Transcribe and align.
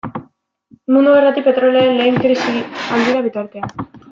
Mundu 0.95 1.13
Gerratik 1.17 1.45
petrolioaren 1.49 2.01
lehen 2.01 2.19
krisi 2.25 2.57
handira 2.87 3.25
bitartean. 3.29 3.79